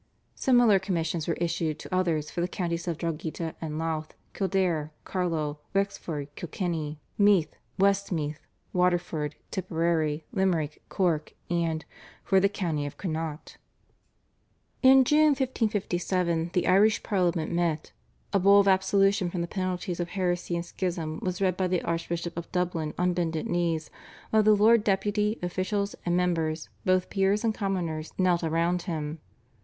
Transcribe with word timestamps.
Similar 0.33 0.79
commissions 0.79 1.27
were 1.27 1.35
issued 1.35 1.77
to 1.77 1.95
others 1.95 2.31
for 2.31 2.41
the 2.41 2.47
counties 2.47 2.87
of 2.87 2.97
Drogheda 2.97 3.53
and 3.61 3.77
Louth, 3.77 4.15
Kildare, 4.33 4.89
Carlow, 5.05 5.59
Wexford, 5.75 6.33
Kilkenny, 6.35 6.99
Meath, 7.19 7.55
Westmeath, 7.77 8.39
Waterford, 8.73 9.35
Tipperary, 9.51 10.25
Limerick, 10.33 10.81
Cork, 10.89 11.35
and 11.51 11.85
"for 12.23 12.39
the 12.39 12.49
county 12.49 12.87
of 12.87 12.97
Connaught." 12.97 13.57
In 14.81 15.03
June 15.03 15.35
1557 15.35 16.49
the 16.53 16.65
Irish 16.65 17.03
Parliament 17.03 17.51
met. 17.51 17.91
A 18.33 18.39
Bull 18.39 18.59
of 18.59 18.67
absolution 18.67 19.29
from 19.29 19.41
the 19.41 19.47
penalties 19.47 19.99
of 19.99 20.09
heresy 20.09 20.55
and 20.55 20.65
schism 20.65 21.19
was 21.21 21.43
read 21.43 21.55
by 21.55 21.67
the 21.67 21.83
Archbishop 21.83 22.35
of 22.35 22.51
Dublin 22.51 22.95
on 22.97 23.13
bended 23.13 23.45
knees, 23.47 23.91
while 24.31 24.41
the 24.41 24.55
Lord 24.55 24.83
Deputy, 24.83 25.37
officials, 25.43 25.93
and 26.07 26.17
members, 26.17 26.69
both 26.85 27.11
Peers 27.11 27.43
and 27.43 27.53
Commoners, 27.53 28.13
knelt 28.17 28.43
around 28.43 28.81
him. 28.89 29.19